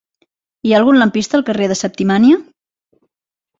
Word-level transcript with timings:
Hi 0.69 0.73
ha 0.73 0.77
algun 0.79 0.97
lampista 1.01 1.37
al 1.41 1.45
carrer 1.51 1.69
de 1.73 1.79
Septimània? 1.83 2.43